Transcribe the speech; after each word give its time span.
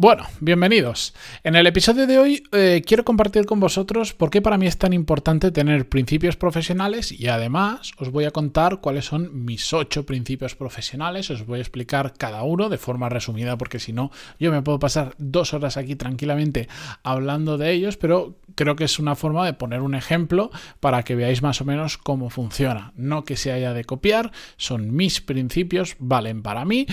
Bueno, 0.00 0.28
bienvenidos. 0.38 1.12
En 1.42 1.56
el 1.56 1.66
episodio 1.66 2.06
de 2.06 2.20
hoy 2.20 2.44
eh, 2.52 2.84
quiero 2.86 3.04
compartir 3.04 3.46
con 3.46 3.58
vosotros 3.58 4.14
por 4.14 4.30
qué 4.30 4.40
para 4.40 4.56
mí 4.56 4.68
es 4.68 4.78
tan 4.78 4.92
importante 4.92 5.50
tener 5.50 5.88
principios 5.88 6.36
profesionales 6.36 7.10
y 7.10 7.26
además 7.26 7.90
os 7.98 8.12
voy 8.12 8.24
a 8.24 8.30
contar 8.30 8.80
cuáles 8.80 9.06
son 9.06 9.44
mis 9.44 9.72
ocho 9.72 10.06
principios 10.06 10.54
profesionales. 10.54 11.30
Os 11.30 11.44
voy 11.44 11.58
a 11.58 11.62
explicar 11.62 12.14
cada 12.16 12.44
uno 12.44 12.68
de 12.68 12.78
forma 12.78 13.08
resumida 13.08 13.58
porque 13.58 13.80
si 13.80 13.92
no 13.92 14.12
yo 14.38 14.52
me 14.52 14.62
puedo 14.62 14.78
pasar 14.78 15.16
dos 15.18 15.52
horas 15.52 15.76
aquí 15.76 15.96
tranquilamente 15.96 16.68
hablando 17.02 17.58
de 17.58 17.72
ellos, 17.72 17.96
pero 17.96 18.36
creo 18.54 18.76
que 18.76 18.84
es 18.84 19.00
una 19.00 19.16
forma 19.16 19.44
de 19.44 19.54
poner 19.54 19.80
un 19.80 19.96
ejemplo 19.96 20.52
para 20.78 21.02
que 21.02 21.16
veáis 21.16 21.42
más 21.42 21.60
o 21.60 21.64
menos 21.64 21.98
cómo 21.98 22.30
funciona. 22.30 22.92
No 22.94 23.24
que 23.24 23.36
se 23.36 23.50
haya 23.50 23.72
de 23.72 23.82
copiar, 23.82 24.30
son 24.58 24.94
mis 24.94 25.20
principios, 25.20 25.96
valen 25.98 26.42
para 26.42 26.64
mí, 26.64 26.86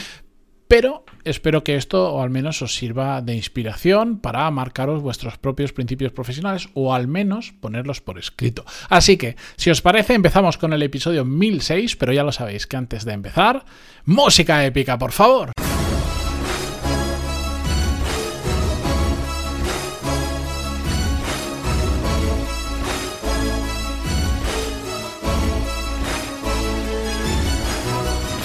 pero 0.68 1.06
espero 1.24 1.64
que 1.64 1.76
esto 1.76 2.14
o 2.14 2.22
al 2.22 2.30
menos 2.30 2.62
os 2.62 2.76
sirva 2.76 3.22
de 3.22 3.36
inspiración 3.36 4.20
para 4.20 4.50
marcaros 4.52 5.02
vuestros 5.02 5.38
propios 5.38 5.74
principios 5.74 6.12
profesionales 6.12 6.70
o 6.74 6.94
al 6.94 7.08
menos 7.08 7.54
ponerlos 7.60 8.02
por 8.02 8.18
escrito. 8.18 8.66
Así 8.90 9.18
que, 9.18 9.36
si 9.56 9.70
os 9.70 9.82
parece, 9.82 10.14
empezamos 10.14 10.58
con 10.58 10.74
el 10.74 10.84
episodio 10.84 11.26
1006, 11.26 11.96
pero 11.96 12.14
ya 12.14 12.24
lo 12.24 12.32
sabéis 12.32 12.68
que 12.68 12.78
antes 12.78 13.06
de 13.06 13.14
empezar, 13.14 13.66
música 14.06 14.66
épica, 14.66 14.98
por 14.98 15.12
favor. 15.12 15.52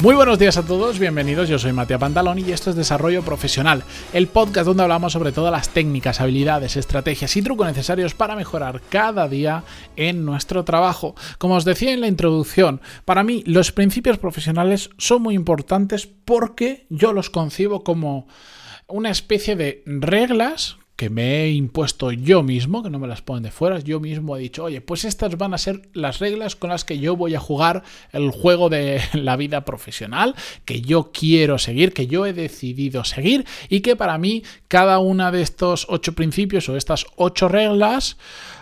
Muy 0.02 0.14
buenos 0.14 0.38
días 0.38 0.56
a 0.56 0.64
todos, 0.64 0.98
bienvenidos. 0.98 1.50
Yo 1.50 1.58
soy 1.58 1.74
Matías 1.74 2.00
Pantaloni 2.00 2.40
y 2.40 2.52
esto 2.52 2.70
es 2.70 2.76
Desarrollo 2.76 3.22
Profesional, 3.22 3.84
el 4.14 4.28
podcast 4.28 4.64
donde 4.64 4.82
hablamos 4.82 5.12
sobre 5.12 5.30
todas 5.30 5.52
las 5.52 5.68
técnicas, 5.68 6.22
habilidades, 6.22 6.78
estrategias 6.78 7.36
y 7.36 7.42
trucos 7.42 7.66
necesarios 7.66 8.14
para 8.14 8.34
mejorar 8.34 8.80
cada 8.88 9.28
día 9.28 9.62
en 9.96 10.24
nuestro 10.24 10.64
trabajo. 10.64 11.14
Como 11.36 11.56
os 11.56 11.66
decía 11.66 11.92
en 11.92 12.00
la 12.00 12.06
introducción, 12.06 12.80
para 13.04 13.22
mí 13.22 13.42
los 13.44 13.72
principios 13.72 14.16
profesionales 14.16 14.88
son 14.96 15.20
muy 15.20 15.34
importantes 15.34 16.06
porque 16.06 16.86
yo 16.88 17.12
los 17.12 17.28
concibo 17.28 17.84
como 17.84 18.26
una 18.88 19.10
especie 19.10 19.54
de 19.54 19.82
reglas 19.84 20.78
que 21.00 21.08
me 21.08 21.44
he 21.44 21.52
impuesto 21.52 22.12
yo 22.12 22.42
mismo, 22.42 22.82
que 22.82 22.90
no 22.90 22.98
me 22.98 23.08
las 23.08 23.22
ponen 23.22 23.44
de 23.44 23.50
fuera, 23.50 23.78
yo 23.78 24.00
mismo 24.00 24.36
he 24.36 24.40
dicho, 24.40 24.64
oye, 24.64 24.82
pues 24.82 25.06
estas 25.06 25.38
van 25.38 25.54
a 25.54 25.56
ser 25.56 25.88
las 25.94 26.18
reglas 26.18 26.56
con 26.56 26.68
las 26.68 26.84
que 26.84 26.98
yo 26.98 27.16
voy 27.16 27.34
a 27.34 27.40
jugar 27.40 27.84
el 28.12 28.30
juego 28.30 28.68
de 28.68 29.00
la 29.14 29.36
vida 29.36 29.64
profesional, 29.64 30.34
que 30.66 30.82
yo 30.82 31.10
quiero 31.10 31.56
seguir, 31.56 31.94
que 31.94 32.06
yo 32.06 32.26
he 32.26 32.34
decidido 32.34 33.04
seguir 33.04 33.46
y 33.70 33.80
que 33.80 33.96
para 33.96 34.18
mí 34.18 34.42
cada 34.68 34.98
una 34.98 35.32
de 35.32 35.40
estos 35.40 35.86
ocho 35.88 36.12
principios 36.12 36.68
o 36.68 36.76
estas 36.76 37.06
ocho 37.16 37.48
reglas 37.48 38.18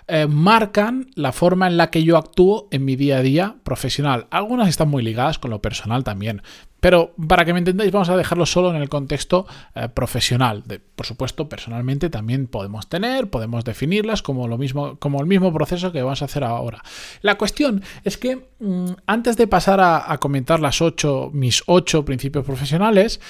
eh, 0.08 0.26
marcan 0.26 1.10
la 1.14 1.32
forma 1.32 1.66
en 1.66 1.76
la 1.76 1.90
que 1.90 2.02
yo 2.02 2.16
actúo 2.16 2.66
en 2.70 2.84
mi 2.84 2.96
día 2.96 3.18
a 3.18 3.22
día 3.22 3.56
profesional. 3.62 4.26
Algunas 4.30 4.68
están 4.68 4.88
muy 4.88 5.02
ligadas 5.02 5.38
con 5.38 5.50
lo 5.50 5.60
personal 5.60 6.02
también. 6.02 6.42
Pero 6.80 7.12
para 7.28 7.44
que 7.44 7.52
me 7.52 7.58
entendáis, 7.58 7.92
vamos 7.92 8.08
a 8.08 8.16
dejarlo 8.16 8.46
solo 8.46 8.70
en 8.70 8.76
el 8.76 8.88
contexto 8.88 9.46
eh, 9.74 9.88
profesional. 9.88 10.64
por 10.94 11.06
supuesto, 11.06 11.48
personalmente 11.48 12.08
también 12.08 12.46
podemos 12.46 12.88
tener, 12.88 13.28
podemos 13.28 13.64
definirlas 13.64 14.22
como, 14.22 14.48
lo 14.48 14.56
mismo, 14.58 14.96
como 14.98 15.20
el 15.20 15.26
mismo 15.26 15.52
proceso 15.52 15.92
que 15.92 16.02
vamos 16.02 16.22
a 16.22 16.26
hacer 16.26 16.44
ahora. 16.44 16.82
La 17.20 17.36
cuestión 17.36 17.82
es 18.04 18.16
que 18.16 18.48
mm, 18.60 18.92
antes 19.06 19.36
de 19.36 19.46
pasar 19.46 19.80
a, 19.80 20.10
a 20.10 20.18
comentar 20.18 20.60
las 20.60 20.80
ocho, 20.80 21.30
mis 21.34 21.62
ocho 21.66 22.04
principios 22.04 22.44
profesionales, 22.44 23.20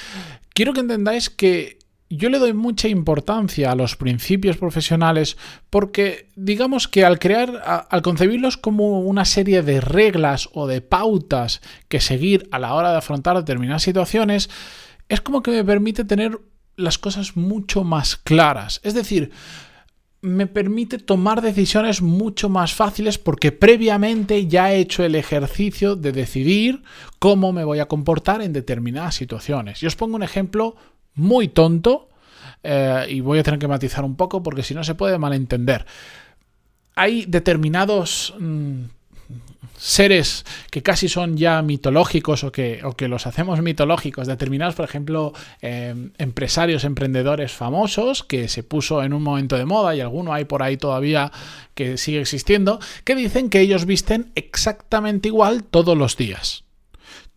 quiero 0.54 0.72
que 0.74 0.80
entendáis 0.80 1.30
que 1.30 1.77
yo 2.10 2.30
le 2.30 2.38
doy 2.38 2.54
mucha 2.54 2.88
importancia 2.88 3.70
a 3.70 3.74
los 3.74 3.96
principios 3.96 4.56
profesionales 4.56 5.36
porque 5.68 6.28
digamos 6.36 6.88
que 6.88 7.04
al 7.04 7.18
crear, 7.18 7.86
al 7.90 8.02
concebirlos 8.02 8.56
como 8.56 9.00
una 9.00 9.24
serie 9.24 9.62
de 9.62 9.80
reglas 9.80 10.48
o 10.52 10.66
de 10.66 10.80
pautas 10.80 11.60
que 11.88 12.00
seguir 12.00 12.48
a 12.50 12.58
la 12.58 12.74
hora 12.74 12.92
de 12.92 12.98
afrontar 12.98 13.36
determinadas 13.36 13.82
situaciones, 13.82 14.48
es 15.08 15.20
como 15.20 15.42
que 15.42 15.50
me 15.50 15.64
permite 15.64 16.04
tener 16.04 16.38
las 16.76 16.96
cosas 16.96 17.36
mucho 17.36 17.84
más 17.84 18.16
claras. 18.16 18.80
Es 18.84 18.94
decir, 18.94 19.30
me 20.20 20.46
permite 20.46 20.98
tomar 20.98 21.42
decisiones 21.42 22.02
mucho 22.02 22.48
más 22.48 22.74
fáciles 22.74 23.18
porque 23.18 23.52
previamente 23.52 24.46
ya 24.46 24.72
he 24.72 24.78
hecho 24.78 25.04
el 25.04 25.14
ejercicio 25.14 25.94
de 25.94 26.12
decidir 26.12 26.82
cómo 27.18 27.52
me 27.52 27.64
voy 27.64 27.78
a 27.80 27.86
comportar 27.86 28.42
en 28.42 28.52
determinadas 28.52 29.14
situaciones. 29.14 29.82
Y 29.82 29.86
os 29.86 29.96
pongo 29.96 30.16
un 30.16 30.22
ejemplo 30.22 30.76
muy 31.14 31.48
tonto 31.48 32.08
eh, 32.62 33.06
y 33.08 33.20
voy 33.20 33.38
a 33.38 33.42
tener 33.42 33.58
que 33.58 33.68
matizar 33.68 34.04
un 34.04 34.16
poco 34.16 34.42
porque 34.42 34.62
si 34.62 34.74
no 34.74 34.84
se 34.84 34.94
puede 34.94 35.18
malentender. 35.18 35.86
Hay 36.94 37.26
determinados 37.26 38.34
mm, 38.38 38.84
seres 39.76 40.44
que 40.70 40.82
casi 40.82 41.08
son 41.08 41.36
ya 41.36 41.62
mitológicos 41.62 42.44
o 42.44 42.52
que, 42.52 42.80
o 42.84 42.92
que 42.92 43.08
los 43.08 43.26
hacemos 43.26 43.62
mitológicos, 43.62 44.26
determinados, 44.26 44.74
por 44.74 44.84
ejemplo, 44.84 45.32
em, 45.60 46.10
empresarios, 46.18 46.84
emprendedores 46.84 47.52
famosos, 47.52 48.24
que 48.24 48.48
se 48.48 48.62
puso 48.64 49.02
en 49.02 49.12
un 49.12 49.22
momento 49.22 49.56
de 49.56 49.64
moda 49.64 49.94
y 49.94 50.00
alguno 50.00 50.32
hay 50.32 50.44
por 50.44 50.62
ahí 50.62 50.76
todavía 50.76 51.30
que 51.74 51.96
sigue 51.96 52.20
existiendo, 52.20 52.80
que 53.04 53.14
dicen 53.14 53.50
que 53.50 53.60
ellos 53.60 53.86
visten 53.86 54.32
exactamente 54.34 55.28
igual 55.28 55.62
todos 55.62 55.96
los 55.96 56.16
días 56.16 56.64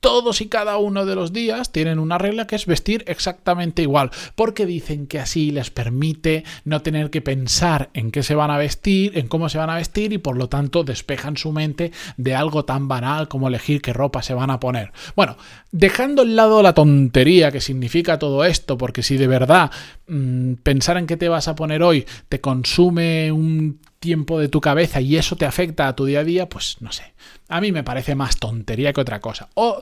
todos 0.01 0.41
y 0.41 0.47
cada 0.47 0.77
uno 0.77 1.05
de 1.05 1.15
los 1.15 1.31
días 1.31 1.71
tienen 1.71 1.99
una 1.99 2.17
regla 2.17 2.47
que 2.47 2.55
es 2.55 2.65
vestir 2.65 3.05
exactamente 3.07 3.83
igual, 3.83 4.09
porque 4.35 4.65
dicen 4.65 5.07
que 5.07 5.19
así 5.19 5.51
les 5.51 5.69
permite 5.69 6.43
no 6.65 6.81
tener 6.81 7.11
que 7.11 7.21
pensar 7.21 7.91
en 7.93 8.11
qué 8.11 8.23
se 8.23 8.35
van 8.35 8.51
a 8.51 8.57
vestir, 8.57 9.17
en 9.17 9.27
cómo 9.27 9.47
se 9.47 9.59
van 9.59 9.69
a 9.69 9.75
vestir 9.75 10.11
y 10.11 10.17
por 10.17 10.37
lo 10.37 10.49
tanto 10.49 10.83
despejan 10.83 11.37
su 11.37 11.51
mente 11.51 11.91
de 12.17 12.35
algo 12.35 12.65
tan 12.65 12.87
banal 12.87 13.27
como 13.27 13.47
elegir 13.47 13.81
qué 13.81 13.93
ropa 13.93 14.23
se 14.23 14.33
van 14.33 14.49
a 14.49 14.59
poner. 14.59 14.91
Bueno, 15.15 15.37
dejando 15.71 16.23
al 16.23 16.35
lado 16.35 16.63
la 16.63 16.73
tontería 16.73 17.51
que 17.51 17.61
significa 17.61 18.17
todo 18.17 18.43
esto, 18.43 18.77
porque 18.77 19.03
si 19.03 19.17
de 19.17 19.27
verdad 19.27 19.69
mmm, 20.07 20.53
pensar 20.55 20.97
en 20.97 21.05
qué 21.05 21.15
te 21.15 21.29
vas 21.29 21.47
a 21.47 21.55
poner 21.55 21.83
hoy 21.83 22.05
te 22.27 22.41
consume 22.41 23.31
un 23.31 23.79
tiempo 24.01 24.39
de 24.39 24.49
tu 24.49 24.59
cabeza 24.59 24.99
y 24.99 25.15
eso 25.15 25.35
te 25.37 25.45
afecta 25.45 25.87
a 25.87 25.95
tu 25.95 26.05
día 26.05 26.21
a 26.21 26.23
día, 26.23 26.49
pues 26.49 26.77
no 26.81 26.91
sé. 26.91 27.13
A 27.47 27.61
mí 27.61 27.71
me 27.71 27.83
parece 27.83 28.15
más 28.15 28.37
tontería 28.37 28.91
que 28.91 28.99
otra 28.99 29.21
cosa. 29.21 29.47
O, 29.53 29.81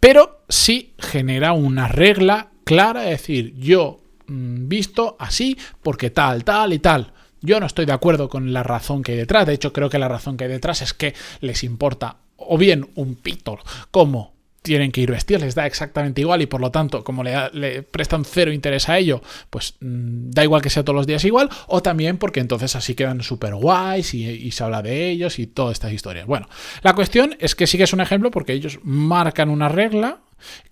pero 0.00 0.44
sí 0.48 0.94
genera 0.98 1.52
una 1.52 1.88
regla 1.88 2.48
clara, 2.64 3.10
es 3.10 3.20
decir, 3.20 3.54
yo 3.58 3.98
mm, 4.28 4.68
visto 4.68 5.16
así 5.18 5.58
porque 5.82 6.10
tal, 6.10 6.44
tal 6.44 6.72
y 6.72 6.78
tal. 6.78 7.12
Yo 7.42 7.58
no 7.58 7.66
estoy 7.66 7.86
de 7.86 7.92
acuerdo 7.92 8.28
con 8.28 8.52
la 8.52 8.62
razón 8.62 9.02
que 9.02 9.12
hay 9.12 9.18
detrás. 9.18 9.46
De 9.46 9.54
hecho, 9.54 9.72
creo 9.72 9.90
que 9.90 9.98
la 9.98 10.08
razón 10.08 10.36
que 10.36 10.44
hay 10.44 10.50
detrás 10.50 10.80
es 10.80 10.94
que 10.94 11.14
les 11.40 11.64
importa 11.64 12.18
o 12.36 12.56
bien 12.56 12.88
un 12.94 13.16
pito 13.16 13.58
como 13.90 14.35
tienen 14.66 14.90
que 14.90 15.00
ir 15.00 15.12
vestidos, 15.12 15.42
les 15.42 15.54
da 15.54 15.64
exactamente 15.64 16.20
igual 16.20 16.42
y 16.42 16.46
por 16.46 16.60
lo 16.60 16.72
tanto, 16.72 17.04
como 17.04 17.22
le, 17.22 17.82
prestan 17.84 18.24
cero 18.24 18.52
interés 18.52 18.88
a 18.88 18.98
ello, 18.98 19.22
pues 19.48 19.74
mm, 19.80 20.30
da 20.30 20.42
igual 20.42 20.60
que 20.60 20.70
sea 20.70 20.84
todos 20.84 20.96
los 20.96 21.06
días 21.06 21.24
igual, 21.24 21.48
o 21.68 21.82
también 21.82 22.18
porque 22.18 22.40
entonces 22.40 22.74
así 22.74 22.96
quedan 22.96 23.22
súper 23.22 23.54
guays 23.54 24.12
y, 24.12 24.50
se 24.50 24.64
habla 24.64 24.82
de 24.82 25.08
ellos 25.08 25.38
y 25.38 25.46
todas 25.46 25.74
estas 25.74 25.92
historias. 25.92 26.26
Bueno, 26.26 26.48
la 26.82 26.94
cuestión 26.94 27.36
es 27.38 27.54
que 27.54 27.68
sí 27.68 27.78
que 27.78 27.84
es 27.84 27.92
un 27.92 28.00
ejemplo 28.00 28.32
porque 28.32 28.54
ellos 28.54 28.80
marcan 28.82 29.50
una 29.50 29.68
regla 29.68 30.18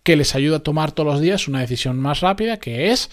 que 0.03 0.17
les 0.17 0.35
ayuda 0.35 0.57
a 0.57 0.61
tomar 0.61 0.91
todos 0.93 1.13
los 1.13 1.21
días 1.21 1.49
una 1.49 1.61
decisión 1.61 1.99
más 1.99 2.21
rápida 2.21 2.59
que 2.59 2.91
es 2.91 3.11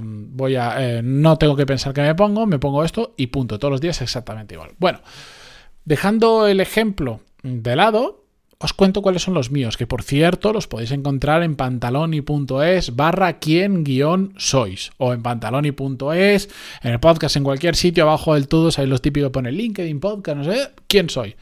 voy 0.00 0.54
a 0.54 0.76
eh, 0.78 1.02
no 1.02 1.38
tengo 1.38 1.56
que 1.56 1.66
pensar 1.66 1.92
que 1.92 2.02
me 2.02 2.14
pongo 2.14 2.46
me 2.46 2.60
pongo 2.60 2.84
esto 2.84 3.14
y 3.16 3.26
punto 3.26 3.58
todos 3.58 3.72
los 3.72 3.80
días 3.80 4.00
exactamente 4.00 4.54
igual 4.54 4.70
bueno 4.78 5.00
dejando 5.84 6.46
el 6.46 6.60
ejemplo 6.60 7.20
de 7.42 7.74
lado 7.74 8.21
os 8.62 8.72
cuento 8.72 9.02
cuáles 9.02 9.22
son 9.22 9.34
los 9.34 9.50
míos, 9.50 9.76
que 9.76 9.88
por 9.88 10.02
cierto 10.02 10.52
los 10.52 10.68
podéis 10.68 10.92
encontrar 10.92 11.42
en 11.42 11.56
pantaloni.es 11.56 12.94
barra 12.94 13.38
quien 13.38 13.82
guion 13.82 14.34
sois, 14.36 14.92
o 14.98 15.12
en 15.12 15.22
pantaloni.es, 15.22 16.48
en 16.82 16.92
el 16.92 17.00
podcast, 17.00 17.36
en 17.36 17.44
cualquier 17.44 17.74
sitio, 17.74 18.04
abajo 18.04 18.34
del 18.34 18.46
todo, 18.46 18.70
sabéis 18.70 18.90
los 18.90 19.02
típicos 19.02 19.28
que 19.30 19.32
pone 19.32 19.50
LinkedIn 19.50 19.98
Podcast, 19.98 20.38
no 20.38 20.44
sé, 20.44 20.70
quién 20.86 21.10
soy. 21.10 21.34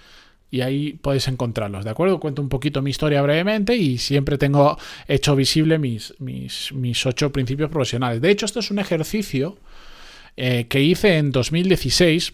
Y 0.51 0.63
ahí 0.63 0.95
podéis 0.95 1.29
encontrarlos, 1.29 1.85
¿de 1.85 1.91
acuerdo? 1.91 2.19
Cuento 2.19 2.43
un 2.43 2.49
poquito 2.49 2.83
mi 2.83 2.91
historia 2.91 3.23
brevemente 3.23 3.77
y 3.77 3.99
siempre 3.99 4.37
tengo 4.37 4.79
hecho 5.07 5.37
visible 5.37 5.79
mis, 5.79 6.15
mis, 6.19 6.73
mis 6.73 7.07
ocho 7.07 7.31
principios 7.31 7.71
profesionales. 7.71 8.21
De 8.21 8.31
hecho, 8.31 8.47
esto 8.47 8.59
es 8.59 8.71
un 8.71 8.81
ejercicio 8.81 9.59
eh, 10.37 10.67
que 10.69 10.83
hice 10.83 11.19
en 11.19 11.31
2016 11.31 12.33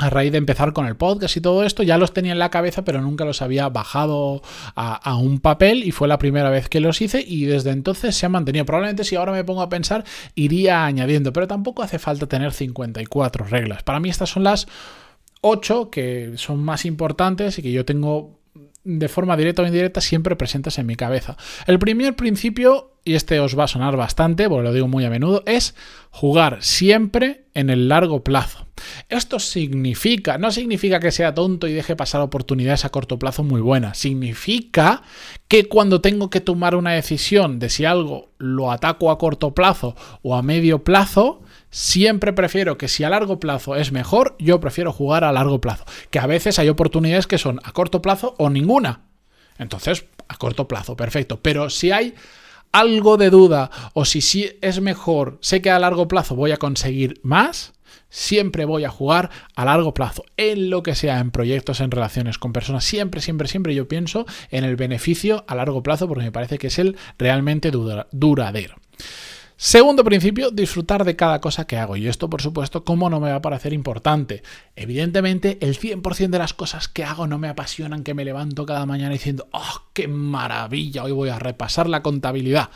a 0.00 0.10
raíz 0.10 0.32
de 0.32 0.38
empezar 0.38 0.72
con 0.72 0.86
el 0.86 0.96
podcast 0.96 1.36
y 1.36 1.40
todo 1.40 1.64
esto, 1.64 1.82
ya 1.82 1.98
los 1.98 2.12
tenía 2.12 2.32
en 2.32 2.38
la 2.38 2.50
cabeza, 2.50 2.84
pero 2.84 3.00
nunca 3.00 3.24
los 3.24 3.42
había 3.42 3.68
bajado 3.68 4.42
a, 4.74 5.16
un 5.16 5.40
papel 5.40 5.84
y 5.84 5.92
fue 5.92 6.08
la 6.08 6.18
primera 6.18 6.50
vez 6.50 6.68
que 6.68 6.80
los 6.80 7.00
hice 7.02 7.22
y 7.26 7.44
desde 7.44 7.70
entonces 7.70 8.16
se 8.16 8.26
han 8.26 8.32
mantenido. 8.32 8.64
Probablemente 8.64 9.04
si 9.04 9.16
ahora 9.16 9.32
me 9.32 9.44
pongo 9.44 9.62
a 9.62 9.68
pensar, 9.68 10.04
iría 10.34 10.86
añadiendo, 10.86 11.32
pero 11.32 11.46
tampoco 11.46 11.82
hace 11.82 11.98
falta 11.98 12.26
tener 12.26 12.52
54 12.52 13.46
reglas. 13.46 13.82
Para 13.82 14.00
mí 14.00 14.08
estas 14.08 14.30
son 14.30 14.44
las 14.44 14.66
8 15.42 15.90
que 15.90 16.32
son 16.36 16.62
más 16.62 16.84
importantes 16.84 17.58
y 17.58 17.62
que 17.62 17.72
yo 17.72 17.84
tengo 17.84 18.39
de 18.84 19.08
forma 19.08 19.36
directa 19.36 19.62
o 19.62 19.66
indirecta 19.66 20.00
siempre 20.00 20.36
presentes 20.36 20.78
en 20.78 20.86
mi 20.86 20.96
cabeza. 20.96 21.36
El 21.66 21.78
primer 21.78 22.16
principio, 22.16 22.92
y 23.04 23.14
este 23.14 23.40
os 23.40 23.58
va 23.58 23.64
a 23.64 23.68
sonar 23.68 23.96
bastante, 23.96 24.48
porque 24.48 24.64
lo 24.64 24.72
digo 24.72 24.88
muy 24.88 25.04
a 25.04 25.10
menudo, 25.10 25.42
es 25.46 25.74
jugar 26.10 26.58
siempre 26.60 27.44
en 27.54 27.68
el 27.68 27.88
largo 27.88 28.24
plazo. 28.24 28.66
Esto 29.08 29.38
significa, 29.38 30.38
no 30.38 30.50
significa 30.50 31.00
que 31.00 31.12
sea 31.12 31.34
tonto 31.34 31.66
y 31.66 31.72
deje 31.72 31.96
pasar 31.96 32.22
oportunidades 32.22 32.84
a 32.84 32.90
corto 32.90 33.18
plazo 33.18 33.44
muy 33.44 33.60
buenas, 33.60 33.98
significa 33.98 35.02
que 35.48 35.68
cuando 35.68 36.00
tengo 36.00 36.30
que 36.30 36.40
tomar 36.40 36.74
una 36.74 36.92
decisión 36.92 37.58
de 37.58 37.68
si 37.68 37.84
algo 37.84 38.30
lo 38.38 38.70
ataco 38.70 39.10
a 39.10 39.18
corto 39.18 39.54
plazo 39.54 39.94
o 40.22 40.34
a 40.34 40.42
medio 40.42 40.84
plazo, 40.84 41.42
siempre 41.70 42.32
prefiero 42.32 42.76
que 42.76 42.88
si 42.88 43.04
a 43.04 43.10
largo 43.10 43.40
plazo 43.40 43.76
es 43.76 43.92
mejor, 43.92 44.36
yo 44.38 44.60
prefiero 44.60 44.92
jugar 44.92 45.24
a 45.24 45.32
largo 45.32 45.60
plazo. 45.60 45.84
Que 46.10 46.18
a 46.18 46.26
veces 46.26 46.58
hay 46.58 46.68
oportunidades 46.68 47.26
que 47.26 47.38
son 47.38 47.60
a 47.64 47.72
corto 47.72 48.02
plazo 48.02 48.34
o 48.38 48.50
ninguna. 48.50 49.02
Entonces, 49.58 50.06
a 50.28 50.36
corto 50.36 50.68
plazo, 50.68 50.96
perfecto. 50.96 51.40
Pero 51.42 51.70
si 51.70 51.90
hay 51.90 52.14
algo 52.72 53.16
de 53.16 53.30
duda 53.30 53.70
o 53.94 54.04
si 54.04 54.20
sí 54.20 54.50
es 54.60 54.80
mejor, 54.80 55.38
sé 55.40 55.60
que 55.60 55.70
a 55.70 55.78
largo 55.78 56.08
plazo 56.08 56.34
voy 56.34 56.52
a 56.52 56.56
conseguir 56.56 57.20
más, 57.22 57.72
siempre 58.08 58.64
voy 58.64 58.84
a 58.84 58.90
jugar 58.90 59.30
a 59.54 59.64
largo 59.64 59.94
plazo, 59.94 60.24
en 60.36 60.70
lo 60.70 60.82
que 60.82 60.94
sea, 60.94 61.18
en 61.18 61.30
proyectos, 61.30 61.80
en 61.80 61.90
relaciones 61.90 62.38
con 62.38 62.52
personas, 62.52 62.84
siempre, 62.84 63.20
siempre, 63.20 63.48
siempre 63.48 63.74
yo 63.74 63.88
pienso 63.88 64.26
en 64.50 64.64
el 64.64 64.76
beneficio 64.76 65.44
a 65.46 65.54
largo 65.54 65.82
plazo 65.82 66.08
porque 66.08 66.24
me 66.24 66.32
parece 66.32 66.58
que 66.58 66.68
es 66.68 66.78
el 66.78 66.96
realmente 67.18 67.70
duradero. 67.70 68.76
Segundo 69.62 70.04
principio, 70.04 70.50
disfrutar 70.50 71.04
de 71.04 71.16
cada 71.16 71.42
cosa 71.42 71.66
que 71.66 71.76
hago. 71.76 71.94
Y 71.94 72.08
esto, 72.08 72.30
por 72.30 72.40
supuesto, 72.40 72.82
¿cómo 72.82 73.10
no 73.10 73.20
me 73.20 73.28
va 73.28 73.36
a 73.36 73.42
parecer 73.42 73.74
importante? 73.74 74.42
Evidentemente, 74.74 75.58
el 75.60 75.78
100% 75.78 76.30
de 76.30 76.38
las 76.38 76.54
cosas 76.54 76.88
que 76.88 77.04
hago 77.04 77.26
no 77.26 77.36
me 77.36 77.50
apasionan, 77.50 78.02
que 78.02 78.14
me 78.14 78.24
levanto 78.24 78.64
cada 78.64 78.86
mañana 78.86 79.12
diciendo, 79.12 79.48
¡oh, 79.52 79.82
qué 79.92 80.08
maravilla! 80.08 81.04
Hoy 81.04 81.12
voy 81.12 81.28
a 81.28 81.38
repasar 81.38 81.90
la 81.90 82.02
contabilidad. 82.02 82.70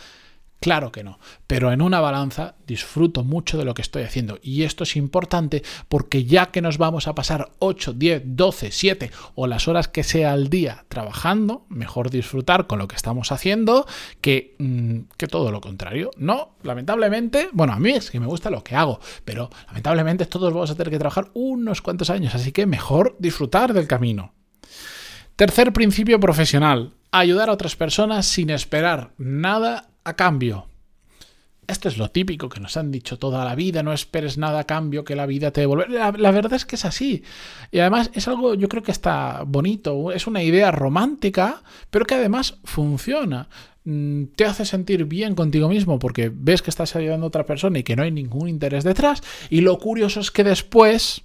Claro 0.64 0.92
que 0.92 1.04
no, 1.04 1.18
pero 1.46 1.72
en 1.72 1.82
una 1.82 2.00
balanza 2.00 2.54
disfruto 2.66 3.22
mucho 3.22 3.58
de 3.58 3.66
lo 3.66 3.74
que 3.74 3.82
estoy 3.82 4.02
haciendo 4.02 4.38
y 4.42 4.62
esto 4.62 4.84
es 4.84 4.96
importante 4.96 5.62
porque 5.90 6.24
ya 6.24 6.46
que 6.46 6.62
nos 6.62 6.78
vamos 6.78 7.06
a 7.06 7.14
pasar 7.14 7.50
8, 7.58 7.92
10, 7.92 8.22
12, 8.24 8.70
7 8.70 9.10
o 9.34 9.46
las 9.46 9.68
horas 9.68 9.88
que 9.88 10.02
sea 10.02 10.32
al 10.32 10.48
día 10.48 10.86
trabajando, 10.88 11.66
mejor 11.68 12.08
disfrutar 12.08 12.66
con 12.66 12.78
lo 12.78 12.88
que 12.88 12.96
estamos 12.96 13.30
haciendo 13.30 13.86
que, 14.22 14.56
mm, 14.58 15.00
que 15.18 15.26
todo 15.26 15.52
lo 15.52 15.60
contrario. 15.60 16.10
No, 16.16 16.54
lamentablemente, 16.62 17.50
bueno, 17.52 17.74
a 17.74 17.78
mí 17.78 17.90
es 17.90 18.10
que 18.10 18.18
me 18.18 18.26
gusta 18.26 18.48
lo 18.48 18.64
que 18.64 18.74
hago, 18.74 19.00
pero 19.26 19.50
lamentablemente 19.66 20.24
todos 20.24 20.50
vamos 20.50 20.70
a 20.70 20.76
tener 20.76 20.90
que 20.90 20.98
trabajar 20.98 21.30
unos 21.34 21.82
cuantos 21.82 22.08
años, 22.08 22.34
así 22.34 22.52
que 22.52 22.64
mejor 22.64 23.16
disfrutar 23.18 23.74
del 23.74 23.86
camino. 23.86 24.32
Tercer 25.36 25.74
principio 25.74 26.18
profesional, 26.18 26.94
ayudar 27.12 27.50
a 27.50 27.52
otras 27.52 27.76
personas 27.76 28.24
sin 28.24 28.48
esperar 28.48 29.12
nada 29.18 29.90
a 30.04 30.14
cambio. 30.14 30.66
Esto 31.66 31.88
es 31.88 31.96
lo 31.96 32.10
típico 32.10 32.50
que 32.50 32.60
nos 32.60 32.76
han 32.76 32.90
dicho 32.90 33.18
toda 33.18 33.44
la 33.44 33.54
vida, 33.54 33.82
no 33.82 33.94
esperes 33.94 34.36
nada 34.36 34.60
a 34.60 34.64
cambio 34.64 35.04
que 35.04 35.16
la 35.16 35.24
vida 35.24 35.50
te 35.50 35.62
devuelve. 35.62 35.88
La, 35.88 36.12
la, 36.12 36.30
verdad 36.30 36.52
es 36.52 36.66
que 36.66 36.76
es 36.76 36.84
así. 36.84 37.22
Y 37.70 37.78
además 37.78 38.10
es 38.12 38.28
algo, 38.28 38.54
yo 38.54 38.68
creo 38.68 38.82
que 38.82 38.92
está 38.92 39.44
bonito, 39.46 40.12
es 40.12 40.26
una 40.26 40.42
idea 40.42 40.70
romántica, 40.70 41.62
pero 41.90 42.04
que 42.04 42.16
además 42.16 42.58
funciona. 42.64 43.48
Mm, 43.84 44.24
te 44.34 44.46
hace 44.46 44.64
sentir 44.64 45.04
bien 45.04 45.34
contigo 45.34 45.68
mismo 45.68 45.98
porque 45.98 46.30
ves 46.34 46.62
que 46.62 46.70
estás 46.70 46.96
ayudando 46.96 47.26
a 47.26 47.28
otra 47.28 47.44
persona 47.44 47.78
y 47.78 47.82
que 47.82 47.96
no 47.96 48.02
hay 48.02 48.10
ningún 48.10 48.48
interés 48.48 48.84
detrás. 48.84 49.22
Y 49.50 49.60
lo 49.60 49.78
curioso 49.78 50.20
es 50.20 50.30
que 50.30 50.44
después, 50.44 51.22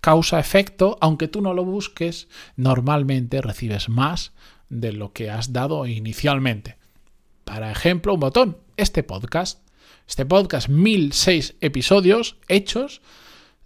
causa-efecto, 0.00 0.98
aunque 1.00 1.28
tú 1.28 1.40
no 1.42 1.54
lo 1.54 1.64
busques, 1.64 2.28
normalmente 2.56 3.40
recibes 3.40 3.88
más 3.88 4.32
de 4.68 4.92
lo 4.92 5.12
que 5.12 5.30
has 5.30 5.52
dado 5.52 5.86
inicialmente. 5.86 6.76
Para 7.44 7.70
ejemplo, 7.70 8.14
un 8.14 8.20
botón, 8.20 8.58
este 8.76 9.02
podcast. 9.02 9.60
Este 10.06 10.26
podcast, 10.26 10.68
1006 10.68 11.56
episodios 11.60 12.36
hechos 12.48 13.00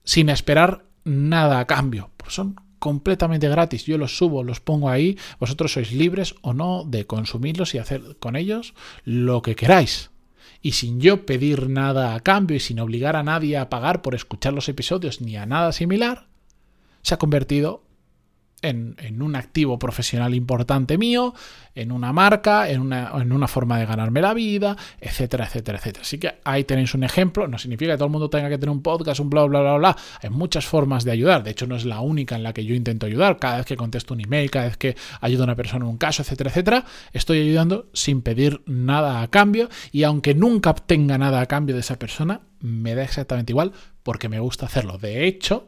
sin 0.04 0.28
esperar 0.28 0.84
nada 1.04 1.58
a 1.58 1.66
cambio. 1.66 2.10
Pues 2.16 2.34
son 2.34 2.56
completamente 2.78 3.48
gratis. 3.48 3.84
Yo 3.84 3.98
los 3.98 4.16
subo, 4.16 4.44
los 4.44 4.60
pongo 4.60 4.88
ahí. 4.88 5.18
Vosotros 5.40 5.72
sois 5.72 5.92
libres 5.92 6.34
o 6.42 6.54
no 6.54 6.84
de 6.86 7.06
consumirlos 7.06 7.74
y 7.74 7.78
hacer 7.78 8.16
con 8.20 8.36
ellos 8.36 8.74
lo 9.04 9.42
que 9.42 9.56
queráis. 9.56 10.10
Y 10.60 10.72
sin 10.72 11.00
yo 11.00 11.24
pedir 11.24 11.68
nada 11.68 12.14
a 12.14 12.20
cambio 12.20 12.56
y 12.56 12.60
sin 12.60 12.80
obligar 12.80 13.16
a 13.16 13.22
nadie 13.22 13.56
a 13.56 13.68
pagar 13.68 14.02
por 14.02 14.14
escuchar 14.14 14.52
los 14.52 14.68
episodios 14.68 15.20
ni 15.20 15.36
a 15.36 15.46
nada 15.46 15.72
similar, 15.72 16.26
se 17.02 17.14
ha 17.14 17.18
convertido 17.18 17.84
en, 18.62 19.22
un 19.22 19.36
activo 19.36 19.78
profesional 19.78 20.34
importante 20.34 20.98
mío, 20.98 21.34
en 21.74 21.92
una 21.92 22.12
marca, 22.12 22.68
en 22.68 22.80
una, 22.80 23.12
en 23.14 23.32
una, 23.32 23.46
forma 23.46 23.78
de 23.78 23.86
ganarme 23.86 24.20
la 24.20 24.34
vida, 24.34 24.76
etcétera, 25.00 25.44
etcétera, 25.46 25.78
etcétera. 25.78 26.02
Así 26.02 26.18
que 26.18 26.34
ahí 26.44 26.64
tenéis 26.64 26.94
un 26.94 27.04
ejemplo. 27.04 27.46
No 27.46 27.58
significa 27.58 27.92
que 27.92 27.98
todo 27.98 28.06
el 28.06 28.12
mundo 28.12 28.30
tenga 28.30 28.48
que 28.48 28.58
tener 28.58 28.70
un 28.70 28.82
podcast, 28.82 29.20
un 29.20 29.30
bla, 29.30 29.44
bla, 29.44 29.60
bla, 29.60 29.76
bla. 29.76 29.96
Hay 30.22 30.30
muchas 30.30 30.66
formas 30.66 31.04
de 31.04 31.12
ayudar. 31.12 31.44
De 31.44 31.50
hecho, 31.50 31.66
no 31.66 31.76
es 31.76 31.84
la 31.84 32.00
única 32.00 32.34
en 32.34 32.42
la 32.42 32.52
que 32.52 32.64
yo 32.64 32.74
intento 32.74 33.06
ayudar. 33.06 33.38
Cada 33.38 33.58
vez 33.58 33.66
que 33.66 33.76
contesto 33.76 34.14
un 34.14 34.20
email, 34.20 34.50
cada 34.50 34.66
vez 34.66 34.76
que 34.76 34.96
ayudo 35.20 35.42
a 35.42 35.44
una 35.44 35.56
persona 35.56 35.84
en 35.84 35.90
un 35.90 35.98
caso, 35.98 36.22
etcétera, 36.22 36.50
etcétera, 36.50 36.84
estoy 37.12 37.40
ayudando 37.40 37.88
sin 37.92 38.22
pedir 38.22 38.62
nada 38.66 39.22
a 39.22 39.28
cambio. 39.28 39.68
Y 39.92 40.02
aunque 40.02 40.34
nunca 40.34 40.70
obtenga 40.70 41.16
nada 41.16 41.40
a 41.40 41.46
cambio 41.46 41.74
de 41.76 41.80
esa 41.82 41.98
persona, 41.98 42.40
me 42.60 42.94
da 42.94 43.04
exactamente 43.04 43.52
igual 43.52 43.72
porque 44.02 44.28
me 44.28 44.40
gusta 44.40 44.66
hacerlo. 44.66 44.98
De 44.98 45.26
hecho, 45.26 45.67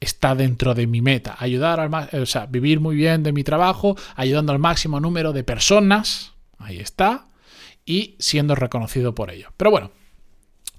está 0.00 0.34
dentro 0.34 0.74
de 0.74 0.86
mi 0.86 1.00
meta. 1.00 1.36
Ayudar 1.38 1.80
al 1.80 2.22
o 2.22 2.26
sea, 2.26 2.46
vivir 2.46 2.80
muy 2.80 2.96
bien 2.96 3.22
de 3.22 3.32
mi 3.32 3.44
trabajo, 3.44 3.96
ayudando 4.16 4.52
al 4.52 4.58
máximo 4.58 5.00
número 5.00 5.32
de 5.32 5.44
personas, 5.44 6.32
ahí 6.58 6.78
está, 6.78 7.26
y 7.84 8.16
siendo 8.18 8.54
reconocido 8.54 9.14
por 9.14 9.30
ello. 9.30 9.48
Pero 9.56 9.70
bueno, 9.70 9.90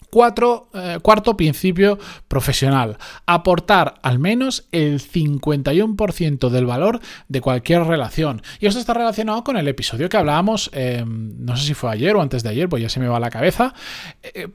Cuatro, 0.10 0.69
eh, 0.74 0.98
cuarto 1.04 1.38
principio 1.38 2.00
profesional. 2.27 2.98
Aportar 3.27 4.00
al 4.01 4.18
menos 4.18 4.68
el 4.71 5.00
51% 5.00 6.50
del 6.50 6.65
valor 6.65 7.00
de 7.27 7.42
cualquier 7.42 7.83
relación. 7.83 8.42
Y 8.60 8.65
esto 8.65 8.80
está 8.80 8.95
relacionado 8.95 9.44
con 9.44 9.56
el 9.56 9.68
episodio 9.68 10.10
que 10.10 10.18
hablábamos, 10.18 10.72
eh, 10.74 11.04
no 11.06 11.56
sé 11.56 11.68
si 11.68 11.74
fue 11.75 11.92
ayer 11.92 12.15
o 12.15 12.22
antes 12.22 12.42
de 12.42 12.50
ayer, 12.50 12.68
pues 12.68 12.81
ya 12.81 12.89
se 12.89 13.00
me 13.00 13.07
va 13.07 13.19
la 13.19 13.30
cabeza. 13.30 13.75
Eh, 14.24 14.48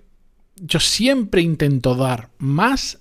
yo 0.56 0.80
siempre 0.80 1.40
intento 1.40 1.94
dar 1.94 2.30
más 2.38 2.98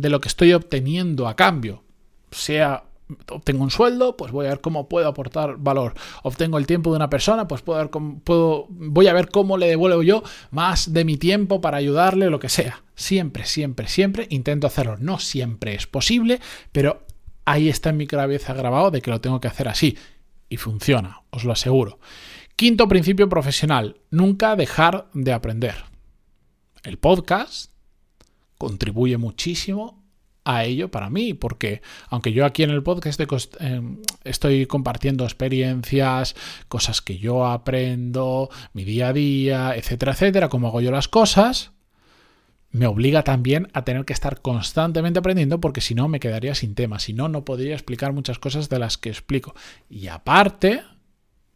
de 0.00 0.10
lo 0.10 0.20
que 0.20 0.28
estoy 0.28 0.52
obteniendo 0.52 1.28
a 1.28 1.36
cambio. 1.36 1.82
Sea 2.30 2.84
obtengo 3.30 3.62
un 3.62 3.70
sueldo, 3.70 4.16
pues 4.16 4.32
voy 4.32 4.46
a 4.46 4.50
ver 4.50 4.60
cómo 4.60 4.88
puedo 4.88 5.08
aportar 5.08 5.56
valor. 5.58 5.94
Obtengo 6.22 6.58
el 6.58 6.66
tiempo 6.66 6.90
de 6.90 6.96
una 6.96 7.10
persona, 7.10 7.46
pues 7.46 7.62
puedo 7.62 7.78
ver 7.78 7.90
cómo, 7.90 8.18
puedo, 8.20 8.66
voy 8.68 9.06
a 9.06 9.12
ver 9.12 9.28
cómo 9.28 9.56
le 9.56 9.68
devuelvo 9.68 10.02
yo 10.02 10.22
más 10.50 10.92
de 10.92 11.04
mi 11.04 11.16
tiempo 11.16 11.60
para 11.60 11.76
ayudarle, 11.76 12.30
lo 12.30 12.40
que 12.40 12.48
sea. 12.48 12.82
Siempre, 12.94 13.44
siempre, 13.44 13.88
siempre 13.88 14.26
intento 14.30 14.66
hacerlo. 14.66 14.96
No 14.98 15.18
siempre 15.18 15.74
es 15.74 15.86
posible, 15.86 16.40
pero 16.72 17.04
ahí 17.44 17.68
está 17.68 17.90
en 17.90 17.96
mi 17.96 18.06
cabeza 18.06 18.54
grabado 18.54 18.90
de 18.90 19.00
que 19.00 19.10
lo 19.10 19.20
tengo 19.20 19.40
que 19.40 19.48
hacer 19.48 19.68
así. 19.68 19.96
Y 20.48 20.56
funciona, 20.56 21.22
os 21.30 21.44
lo 21.44 21.52
aseguro. 21.52 21.98
Quinto 22.56 22.88
principio 22.88 23.28
profesional, 23.28 24.00
nunca 24.10 24.56
dejar 24.56 25.08
de 25.12 25.32
aprender. 25.32 25.84
El 26.82 26.98
podcast 26.98 27.75
contribuye 28.58 29.16
muchísimo 29.16 30.06
a 30.46 30.64
ello 30.64 30.90
para 30.90 31.10
mí, 31.10 31.34
porque 31.34 31.82
aunque 32.08 32.32
yo 32.32 32.46
aquí 32.46 32.62
en 32.62 32.70
el 32.70 32.82
podcast 32.82 33.20
em, 33.58 33.98
estoy, 34.22 34.66
compartiendo 34.66 35.24
experiencias, 35.24 36.36
cosas 36.68 37.02
que 37.02 37.18
yo 37.18 37.46
aprendo, 37.46 38.48
mi 38.72 38.84
día 38.84 39.08
a 39.08 39.12
día, 39.12 39.74
etcétera, 39.76 40.12
etcétera, 40.12 40.48
cómo 40.48 40.68
hago 40.68 40.80
yo 40.80 40.92
las 40.92 41.08
cosas, 41.08 41.72
me 42.70 42.86
obliga 42.86 43.24
también 43.24 43.68
a 43.72 43.82
tener 43.82 44.04
que 44.04 44.12
estar 44.12 44.40
constantemente 44.40 45.18
aprendiendo 45.18 45.60
porque 45.60 45.80
si 45.80 45.94
no 45.94 46.08
me 46.08 46.20
quedaría 46.20 46.54
sin 46.54 46.74
tema, 46.74 47.00
si 47.00 47.12
no, 47.12 47.28
no 47.28 47.44
podría 47.44 47.74
explicar 47.74 48.12
muchas 48.12 48.38
cosas 48.38 48.68
de 48.68 48.78
las 48.78 48.98
que 48.98 49.08
explico. 49.08 49.54
Y 49.88 50.06
aparte, 50.08 50.82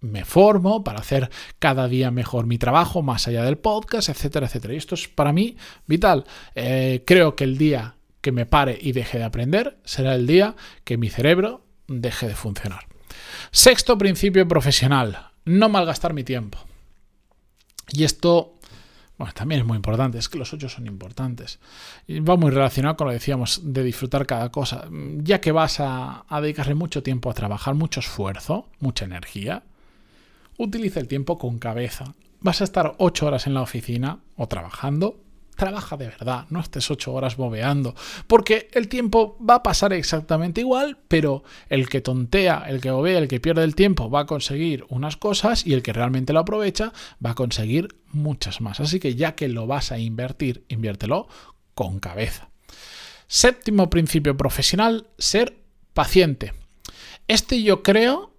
me 0.00 0.24
formo 0.24 0.82
para 0.82 1.00
hacer 1.00 1.30
cada 1.58 1.88
día 1.88 2.10
mejor 2.10 2.46
mi 2.46 2.58
trabajo, 2.58 3.02
más 3.02 3.28
allá 3.28 3.44
del 3.44 3.58
podcast, 3.58 4.08
etcétera, 4.08 4.46
etcétera. 4.46 4.74
Y 4.74 4.78
esto 4.78 4.94
es 4.94 5.08
para 5.08 5.32
mí 5.32 5.56
vital. 5.86 6.24
Eh, 6.54 7.04
creo 7.06 7.36
que 7.36 7.44
el 7.44 7.58
día 7.58 7.96
que 8.20 8.32
me 8.32 8.46
pare 8.46 8.78
y 8.80 8.92
deje 8.92 9.18
de 9.18 9.24
aprender 9.24 9.78
será 9.84 10.14
el 10.14 10.26
día 10.26 10.56
que 10.84 10.96
mi 10.96 11.08
cerebro 11.08 11.64
deje 11.86 12.28
de 12.28 12.34
funcionar. 12.34 12.86
Sexto 13.50 13.98
principio 13.98 14.46
profesional, 14.46 15.30
no 15.44 15.68
malgastar 15.68 16.14
mi 16.14 16.24
tiempo. 16.24 16.58
Y 17.92 18.04
esto 18.04 18.56
bueno, 19.18 19.34
también 19.34 19.60
es 19.60 19.66
muy 19.66 19.76
importante, 19.76 20.16
es 20.16 20.30
que 20.30 20.38
los 20.38 20.50
ocho 20.54 20.70
son 20.70 20.86
importantes. 20.86 21.60
Y 22.06 22.20
va 22.20 22.36
muy 22.36 22.50
relacionado 22.50 22.96
con 22.96 23.06
lo 23.06 23.10
que 23.10 23.18
decíamos 23.18 23.60
de 23.62 23.84
disfrutar 23.84 24.24
cada 24.24 24.50
cosa. 24.50 24.88
Ya 25.18 25.42
que 25.42 25.52
vas 25.52 25.78
a 25.78 26.24
dedicarle 26.40 26.74
mucho 26.74 27.02
tiempo 27.02 27.30
a 27.30 27.34
trabajar, 27.34 27.74
mucho 27.74 28.00
esfuerzo, 28.00 28.70
mucha 28.78 29.04
energía, 29.04 29.62
utiliza 30.60 31.00
el 31.00 31.08
tiempo 31.08 31.38
con 31.38 31.58
cabeza. 31.58 32.14
Vas 32.40 32.60
a 32.60 32.64
estar 32.64 32.94
ocho 32.98 33.26
horas 33.26 33.46
en 33.46 33.54
la 33.54 33.62
oficina 33.62 34.20
o 34.36 34.46
trabajando, 34.46 35.20
trabaja 35.56 35.96
de 35.96 36.06
verdad, 36.06 36.46
no 36.50 36.60
estés 36.60 36.90
ocho 36.90 37.12
horas 37.12 37.36
bobeando, 37.36 37.94
porque 38.26 38.68
el 38.72 38.88
tiempo 38.88 39.36
va 39.46 39.56
a 39.56 39.62
pasar 39.62 39.92
exactamente 39.92 40.60
igual, 40.60 40.98
pero 41.08 41.44
el 41.68 41.88
que 41.88 42.00
tontea, 42.00 42.64
el 42.68 42.80
que 42.80 42.90
bobea, 42.90 43.18
el 43.18 43.28
que 43.28 43.40
pierde 43.40 43.64
el 43.64 43.74
tiempo 43.74 44.10
va 44.10 44.20
a 44.20 44.26
conseguir 44.26 44.84
unas 44.88 45.16
cosas 45.16 45.66
y 45.66 45.74
el 45.74 45.82
que 45.82 45.92
realmente 45.92 46.32
lo 46.32 46.40
aprovecha 46.40 46.92
va 47.24 47.30
a 47.30 47.34
conseguir 47.34 47.96
muchas 48.12 48.60
más. 48.60 48.80
Así 48.80 49.00
que 49.00 49.14
ya 49.14 49.34
que 49.34 49.48
lo 49.48 49.66
vas 49.66 49.92
a 49.92 49.98
invertir, 49.98 50.64
inviértelo 50.68 51.28
con 51.74 52.00
cabeza. 52.00 52.50
Séptimo 53.26 53.90
principio 53.90 54.36
profesional, 54.36 55.08
ser 55.18 55.56
paciente. 55.94 56.52
Este 57.28 57.62
yo 57.62 57.82
creo 57.82 58.29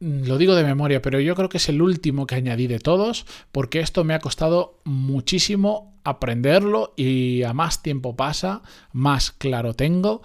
lo 0.00 0.38
digo 0.38 0.54
de 0.54 0.64
memoria, 0.64 1.02
pero 1.02 1.20
yo 1.20 1.34
creo 1.34 1.48
que 1.48 1.56
es 1.56 1.68
el 1.68 1.82
último 1.82 2.26
que 2.26 2.36
añadí 2.36 2.66
de 2.66 2.78
todos, 2.78 3.26
porque 3.52 3.80
esto 3.80 4.04
me 4.04 4.14
ha 4.14 4.20
costado 4.20 4.80
muchísimo 4.84 5.94
aprenderlo 6.04 6.94
y 6.96 7.42
a 7.42 7.52
más 7.52 7.82
tiempo 7.82 8.16
pasa, 8.16 8.62
más 8.92 9.32
claro 9.32 9.74
tengo 9.74 10.22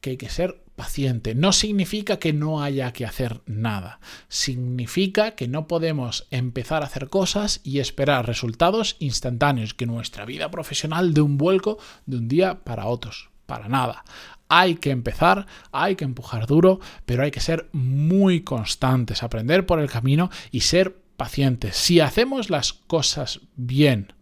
que 0.00 0.10
hay 0.10 0.16
que 0.16 0.30
ser 0.30 0.62
paciente. 0.76 1.34
No 1.34 1.52
significa 1.52 2.18
que 2.18 2.32
no 2.32 2.62
haya 2.62 2.92
que 2.92 3.04
hacer 3.04 3.42
nada, 3.44 4.00
significa 4.28 5.32
que 5.32 5.46
no 5.46 5.66
podemos 5.66 6.26
empezar 6.30 6.82
a 6.82 6.86
hacer 6.86 7.08
cosas 7.08 7.60
y 7.64 7.80
esperar 7.80 8.26
resultados 8.26 8.96
instantáneos, 8.98 9.74
que 9.74 9.84
nuestra 9.86 10.24
vida 10.24 10.50
profesional 10.50 11.12
de 11.12 11.20
un 11.20 11.36
vuelco 11.36 11.78
de 12.06 12.16
un 12.16 12.28
día 12.28 12.64
para 12.64 12.86
otros, 12.86 13.28
para 13.44 13.68
nada. 13.68 14.04
Hay 14.50 14.74
que 14.74 14.90
empezar, 14.90 15.46
hay 15.72 15.96
que 15.96 16.04
empujar 16.04 16.46
duro, 16.46 16.80
pero 17.06 17.22
hay 17.22 17.30
que 17.30 17.40
ser 17.40 17.70
muy 17.72 18.42
constantes, 18.42 19.22
aprender 19.22 19.64
por 19.64 19.78
el 19.78 19.88
camino 19.88 20.28
y 20.50 20.60
ser 20.60 20.96
pacientes. 21.16 21.76
Si 21.76 22.00
hacemos 22.00 22.50
las 22.50 22.72
cosas 22.72 23.40
bien, 23.54 24.12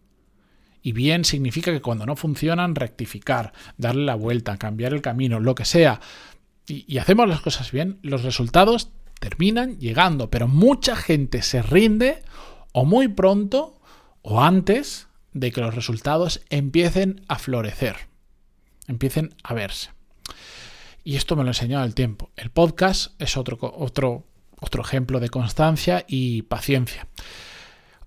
y 0.82 0.92
bien 0.92 1.24
significa 1.24 1.72
que 1.72 1.80
cuando 1.80 2.06
no 2.06 2.14
funcionan, 2.14 2.74
rectificar, 2.74 3.52
darle 3.78 4.04
la 4.04 4.14
vuelta, 4.14 4.58
cambiar 4.58 4.92
el 4.92 5.02
camino, 5.02 5.40
lo 5.40 5.54
que 5.54 5.64
sea, 5.64 6.00
y, 6.66 6.84
y 6.86 6.98
hacemos 6.98 7.28
las 7.28 7.40
cosas 7.40 7.72
bien, 7.72 7.98
los 8.02 8.22
resultados 8.22 8.90
terminan 9.18 9.78
llegando, 9.78 10.30
pero 10.30 10.46
mucha 10.46 10.94
gente 10.94 11.42
se 11.42 11.62
rinde 11.62 12.22
o 12.72 12.84
muy 12.84 13.08
pronto 13.08 13.80
o 14.22 14.42
antes 14.42 15.08
de 15.32 15.52
que 15.52 15.60
los 15.60 15.74
resultados 15.74 16.42
empiecen 16.50 17.24
a 17.28 17.38
florecer, 17.38 17.96
empiecen 18.86 19.34
a 19.42 19.54
verse. 19.54 19.97
Y 21.08 21.16
esto 21.16 21.36
me 21.36 21.42
lo 21.42 21.48
ha 21.48 21.52
enseñado 21.52 21.86
el 21.86 21.94
tiempo. 21.94 22.32
El 22.36 22.50
podcast 22.50 23.18
es 23.18 23.38
otro, 23.38 23.56
otro, 23.62 24.26
otro 24.60 24.82
ejemplo 24.82 25.20
de 25.20 25.30
constancia 25.30 26.04
y 26.06 26.42
paciencia. 26.42 27.08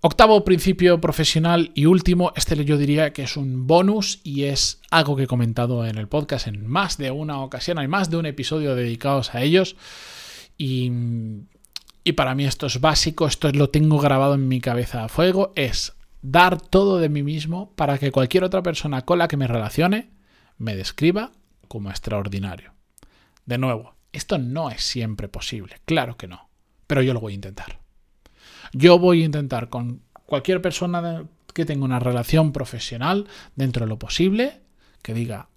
Octavo 0.01 0.45
principio 0.45 1.01
profesional 1.01 1.71
y 1.73 1.87
último, 1.87 2.31
este 2.35 2.63
yo 2.63 2.77
diría 2.77 3.11
que 3.11 3.23
es 3.23 3.37
un 3.37 3.65
bonus 3.65 4.19
y 4.23 4.43
es 4.43 4.81
algo 4.91 5.15
que 5.15 5.23
he 5.23 5.27
comentado 5.27 5.83
en 5.87 5.97
el 5.97 6.07
podcast 6.07 6.45
en 6.45 6.67
más 6.67 6.99
de 6.99 7.09
una 7.09 7.41
ocasión, 7.41 7.79
hay 7.79 7.87
más 7.87 8.11
de 8.11 8.17
un 8.17 8.27
episodio 8.27 8.75
dedicados 8.75 9.33
a 9.33 9.41
ellos 9.41 9.77
y, 10.55 10.91
y 12.03 12.11
para 12.11 12.35
mí 12.35 12.45
esto 12.45 12.67
es 12.67 12.79
básico, 12.81 13.25
esto 13.25 13.51
lo 13.51 13.71
tengo 13.71 13.97
grabado 13.97 14.35
en 14.35 14.47
mi 14.47 14.61
cabeza 14.61 15.05
a 15.05 15.09
fuego, 15.09 15.53
es 15.55 15.93
dar 16.21 16.61
todo 16.61 16.99
de 16.99 17.09
mí 17.09 17.23
mismo 17.23 17.73
para 17.75 17.97
que 17.97 18.11
cualquier 18.11 18.43
otra 18.43 18.61
persona 18.61 19.05
con 19.05 19.17
la 19.17 19.27
que 19.27 19.37
me 19.37 19.47
relacione 19.47 20.11
me 20.59 20.75
describa 20.75 21.31
como 21.67 21.89
extraordinario. 21.89 22.73
De 23.45 23.57
nuevo, 23.57 23.95
esto 24.11 24.37
no 24.37 24.69
es 24.69 24.83
siempre 24.83 25.27
posible, 25.27 25.77
claro 25.85 26.17
que 26.17 26.27
no, 26.27 26.49
pero 26.87 27.01
yo 27.01 27.13
lo 27.13 27.19
voy 27.19 27.33
a 27.33 27.35
intentar. 27.35 27.79
Yo 28.73 28.99
voy 28.99 29.21
a 29.21 29.25
intentar 29.25 29.69
con 29.69 30.01
cualquier 30.25 30.61
persona 30.61 31.25
que 31.53 31.65
tenga 31.65 31.85
una 31.85 31.99
relación 31.99 32.53
profesional 32.53 33.27
dentro 33.55 33.85
de 33.85 33.89
lo 33.89 33.99
posible, 33.99 34.61
que 35.01 35.13
diga, 35.13 35.49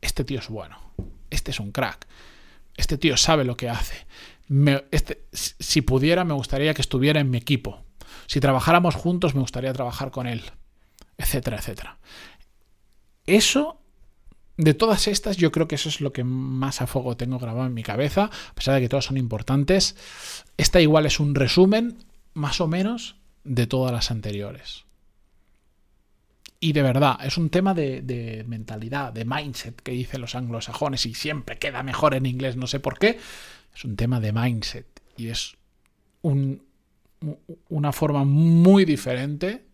este 0.00 0.24
tío 0.24 0.38
es 0.38 0.48
bueno, 0.48 0.78
este 1.30 1.50
es 1.50 1.60
un 1.60 1.72
crack, 1.72 2.06
este 2.76 2.98
tío 2.98 3.16
sabe 3.16 3.44
lo 3.44 3.56
que 3.56 3.68
hace. 3.68 4.06
este, 4.90 5.24
si 5.32 5.82
pudiera, 5.82 6.24
me 6.24 6.34
gustaría 6.34 6.74
que 6.74 6.82
estuviera 6.82 7.20
en 7.20 7.30
mi 7.30 7.38
equipo. 7.38 7.82
Si 8.26 8.40
trabajáramos 8.40 8.94
juntos, 8.94 9.34
me 9.34 9.40
gustaría 9.40 9.72
trabajar 9.72 10.10
con 10.10 10.26
él, 10.26 10.42
etcétera, 11.16 11.56
etcétera. 11.56 11.98
Eso 13.24 13.80
de 14.56 14.74
todas 14.74 15.06
estas, 15.06 15.36
yo 15.36 15.52
creo 15.52 15.68
que 15.68 15.74
eso 15.74 15.88
es 15.88 16.00
lo 16.00 16.12
que 16.12 16.24
más 16.24 16.80
a 16.80 16.86
fuego 16.86 17.16
tengo 17.16 17.38
grabado 17.38 17.66
en 17.66 17.74
mi 17.74 17.82
cabeza, 17.82 18.30
a 18.50 18.54
pesar 18.54 18.74
de 18.74 18.80
que 18.80 18.88
todas 18.88 19.04
son 19.04 19.18
importantes. 19.18 19.96
Esta 20.56 20.80
igual 20.80 21.06
es 21.06 21.20
un 21.20 21.34
resumen, 21.34 21.98
más 22.32 22.60
o 22.60 22.66
menos, 22.66 23.16
de 23.44 23.66
todas 23.66 23.92
las 23.92 24.10
anteriores. 24.10 24.84
Y 26.58 26.72
de 26.72 26.82
verdad, 26.82 27.18
es 27.22 27.36
un 27.36 27.50
tema 27.50 27.74
de, 27.74 28.44
mentalidad, 28.48 29.12
de 29.12 29.26
mindset 29.26 29.80
que 29.82 29.92
dicen 29.92 30.22
los 30.22 30.34
anglosajones 30.34 31.04
y 31.04 31.14
siempre 31.14 31.58
queda 31.58 31.82
mejor 31.82 32.14
en 32.14 32.24
inglés, 32.24 32.56
no 32.56 32.66
sé 32.66 32.80
por 32.80 32.98
qué. 32.98 33.18
Es 33.74 33.84
un 33.84 33.96
tema 33.96 34.20
de 34.20 34.32
mindset 34.32 34.86
y 35.18 35.28
es 35.28 35.56
una 36.22 37.92
forma 37.92 38.24
muy 38.24 38.86
diferente, 38.86 39.66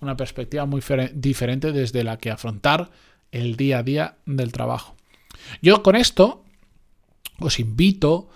una 0.00 0.16
perspectiva 0.16 0.64
muy 0.64 0.82
diferente 1.12 1.72
desde 1.72 2.04
la 2.04 2.16
que 2.16 2.30
afrontar 2.30 2.90
el 3.32 3.56
día 3.56 3.78
a 3.78 3.82
día 3.82 4.16
del 4.26 4.52
trabajo. 4.52 4.96
Yo 5.62 5.82
con 5.82 5.96
esto 5.96 6.44
os 7.38 7.58
invito 7.58 8.28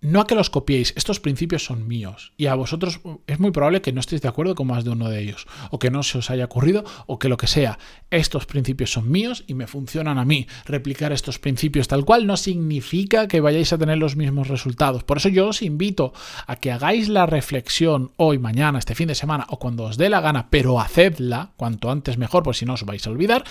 no 0.00 0.20
a 0.20 0.26
que 0.26 0.36
los 0.36 0.48
copiéis, 0.48 0.92
estos 0.96 1.18
principios 1.18 1.64
son 1.64 1.88
míos 1.88 2.32
y 2.36 2.46
a 2.46 2.54
vosotros 2.54 3.00
es 3.26 3.40
muy 3.40 3.50
probable 3.50 3.82
que 3.82 3.92
no 3.92 4.00
estéis 4.00 4.22
de 4.22 4.28
acuerdo 4.28 4.54
con 4.54 4.68
más 4.68 4.84
de 4.84 4.90
uno 4.90 5.08
de 5.08 5.20
ellos 5.20 5.46
o 5.70 5.78
que 5.78 5.90
no 5.90 6.02
se 6.02 6.18
os 6.18 6.30
haya 6.30 6.44
ocurrido 6.44 6.84
o 7.06 7.18
que 7.18 7.28
lo 7.28 7.36
que 7.36 7.48
sea. 7.48 7.78
Estos 8.10 8.46
principios 8.46 8.92
son 8.92 9.10
míos 9.10 9.44
y 9.46 9.54
me 9.54 9.66
funcionan 9.66 10.18
a 10.18 10.24
mí. 10.24 10.46
Replicar 10.66 11.12
estos 11.12 11.38
principios 11.38 11.88
tal 11.88 12.04
cual 12.04 12.26
no 12.26 12.36
significa 12.36 13.26
que 13.26 13.40
vayáis 13.40 13.72
a 13.72 13.78
tener 13.78 13.98
los 13.98 14.14
mismos 14.14 14.48
resultados. 14.48 15.02
Por 15.02 15.16
eso 15.16 15.28
yo 15.28 15.48
os 15.48 15.62
invito 15.62 16.12
a 16.46 16.56
que 16.56 16.70
hagáis 16.70 17.08
la 17.08 17.26
reflexión 17.26 18.12
hoy, 18.16 18.38
mañana, 18.38 18.78
este 18.78 18.94
fin 18.94 19.08
de 19.08 19.14
semana 19.14 19.46
o 19.48 19.58
cuando 19.58 19.84
os 19.84 19.96
dé 19.96 20.08
la 20.08 20.20
gana, 20.20 20.48
pero 20.48 20.80
hacedla 20.80 21.52
cuanto 21.56 21.90
antes 21.90 22.18
mejor, 22.18 22.44
por 22.44 22.54
si 22.54 22.64
no 22.64 22.74
os 22.74 22.84
vais 22.84 23.06
a 23.06 23.10
olvidar 23.10 23.44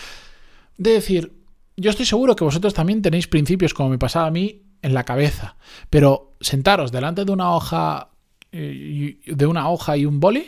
de 0.77 0.91
decir, 0.91 1.33
yo 1.75 1.89
estoy 1.89 2.05
seguro 2.05 2.35
que 2.35 2.43
vosotros 2.43 2.73
también 2.73 3.01
tenéis 3.01 3.27
principios 3.27 3.73
como 3.73 3.89
me 3.89 3.97
pasaba 3.97 4.27
a 4.27 4.31
mí 4.31 4.66
en 4.81 4.93
la 4.93 5.03
cabeza, 5.03 5.55
pero 5.89 6.35
sentaros 6.41 6.91
delante 6.91 7.25
de 7.25 7.31
una 7.31 7.53
hoja 7.53 8.09
eh, 8.51 9.19
de 9.25 9.45
una 9.45 9.69
hoja 9.69 9.97
y 9.97 10.05
un 10.05 10.19
boli 10.19 10.47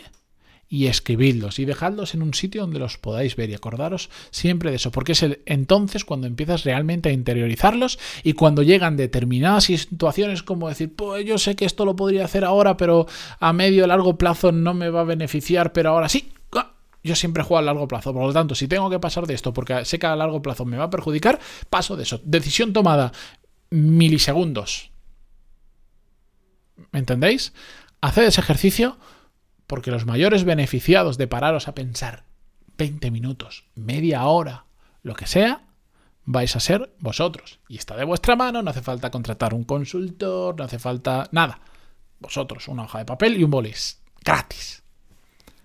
y 0.72 0.86
escribidlos 0.86 1.58
y 1.58 1.64
dejadlos 1.64 2.14
en 2.14 2.22
un 2.22 2.32
sitio 2.32 2.62
donde 2.62 2.78
los 2.78 2.96
podáis 2.96 3.34
ver 3.34 3.50
y 3.50 3.54
acordaros 3.54 4.08
siempre 4.30 4.70
de 4.70 4.76
eso, 4.76 4.92
porque 4.92 5.12
es 5.12 5.22
el, 5.24 5.42
entonces 5.44 6.04
cuando 6.04 6.28
empiezas 6.28 6.64
realmente 6.64 7.08
a 7.08 7.12
interiorizarlos 7.12 7.98
y 8.22 8.34
cuando 8.34 8.62
llegan 8.62 8.96
determinadas 8.96 9.64
situaciones 9.64 10.44
como 10.44 10.68
decir, 10.68 10.94
pues 10.94 11.26
yo 11.26 11.38
sé 11.38 11.56
que 11.56 11.64
esto 11.64 11.84
lo 11.84 11.96
podría 11.96 12.24
hacer 12.24 12.44
ahora, 12.44 12.76
pero 12.76 13.06
a 13.40 13.52
medio 13.52 13.86
largo 13.86 14.16
plazo 14.16 14.52
no 14.52 14.72
me 14.72 14.90
va 14.90 15.00
a 15.00 15.04
beneficiar, 15.04 15.72
pero 15.72 15.90
ahora 15.90 16.08
sí, 16.08 16.32
yo 17.02 17.16
siempre 17.16 17.42
juego 17.42 17.58
a 17.58 17.62
largo 17.62 17.88
plazo. 17.88 18.12
Por 18.12 18.26
lo 18.26 18.32
tanto, 18.32 18.54
si 18.54 18.68
tengo 18.68 18.90
que 18.90 18.98
pasar 18.98 19.26
de 19.26 19.34
esto 19.34 19.52
porque 19.52 19.84
sé 19.84 19.98
que 19.98 20.06
a 20.06 20.16
largo 20.16 20.42
plazo 20.42 20.64
me 20.64 20.76
va 20.76 20.84
a 20.84 20.90
perjudicar, 20.90 21.38
paso 21.68 21.96
de 21.96 22.02
eso. 22.02 22.20
Decisión 22.24 22.72
tomada 22.72 23.12
milisegundos. 23.70 24.90
¿Me 26.92 26.98
entendéis? 26.98 27.52
Haced 28.00 28.24
ese 28.24 28.40
ejercicio 28.40 28.98
porque 29.66 29.90
los 29.90 30.06
mayores 30.06 30.44
beneficiados 30.44 31.16
de 31.16 31.28
pararos 31.28 31.68
a 31.68 31.74
pensar 31.74 32.24
20 32.76 33.10
minutos, 33.10 33.66
media 33.74 34.24
hora, 34.24 34.64
lo 35.02 35.14
que 35.14 35.26
sea, 35.26 35.66
vais 36.24 36.56
a 36.56 36.60
ser 36.60 36.94
vosotros. 36.98 37.60
Y 37.68 37.76
está 37.76 37.96
de 37.96 38.04
vuestra 38.04 38.36
mano, 38.36 38.62
no 38.62 38.70
hace 38.70 38.82
falta 38.82 39.10
contratar 39.10 39.54
un 39.54 39.64
consultor, 39.64 40.56
no 40.56 40.64
hace 40.64 40.78
falta 40.78 41.28
nada. 41.32 41.60
Vosotros, 42.18 42.68
una 42.68 42.84
hoja 42.84 42.98
de 42.98 43.04
papel 43.04 43.36
y 43.36 43.44
un 43.44 43.50
bolis. 43.50 44.02
Gratis. 44.24 44.79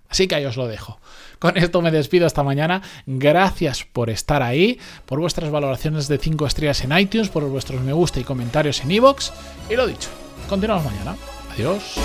Así 0.10 0.28
que 0.28 0.36
ahí 0.36 0.46
os 0.46 0.58
lo 0.58 0.68
dejo. 0.68 1.00
Con 1.40 1.58
esto 1.58 1.82
me 1.82 1.92
despido 1.92 2.28
esta 2.28 2.44
mañana. 2.44 2.82
Gracias 3.06 3.84
por 3.84 4.10
estar 4.10 4.42
ahí, 4.42 4.80
por 5.06 5.20
vuestras 5.20 5.52
valoraciones 5.52 6.08
de 6.08 6.18
5 6.18 6.48
estrellas 6.48 6.84
en 6.84 6.98
iTunes, 6.98 7.30
por 7.30 7.44
vuestros 7.50 7.82
me 7.82 7.94
gusta 7.94 8.20
y 8.20 8.24
comentarios 8.24 8.82
en 8.82 8.92
iVoox. 8.92 9.32
Y 9.70 9.76
lo 9.76 9.88
dicho, 9.88 10.10
continuamos 10.48 10.86
mañana. 10.86 11.16
Adiós. 11.54 11.96